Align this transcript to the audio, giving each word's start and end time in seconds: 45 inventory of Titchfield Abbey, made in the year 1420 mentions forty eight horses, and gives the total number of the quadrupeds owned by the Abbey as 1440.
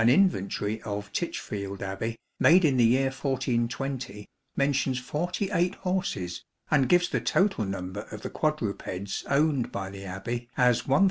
45 0.01 0.19
inventory 0.19 0.81
of 0.81 1.13
Titchfield 1.13 1.83
Abbey, 1.83 2.17
made 2.39 2.65
in 2.65 2.77
the 2.77 2.83
year 2.85 3.11
1420 3.11 4.27
mentions 4.55 4.97
forty 4.97 5.51
eight 5.51 5.75
horses, 5.75 6.43
and 6.71 6.89
gives 6.89 7.07
the 7.09 7.21
total 7.21 7.65
number 7.65 8.07
of 8.11 8.23
the 8.23 8.29
quadrupeds 8.31 9.23
owned 9.29 9.71
by 9.71 9.91
the 9.91 10.03
Abbey 10.03 10.49
as 10.57 10.87
1440. 10.87 10.99